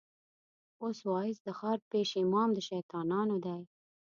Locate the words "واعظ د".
1.09-1.49